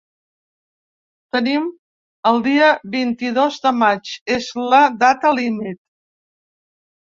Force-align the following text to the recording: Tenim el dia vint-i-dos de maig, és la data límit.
Tenim 1.37 1.67
el 2.31 2.41
dia 2.49 2.71
vint-i-dos 2.97 3.61
de 3.69 3.77
maig, 3.85 4.17
és 4.41 4.51
la 4.75 4.83
data 5.07 5.37
límit. 5.45 5.81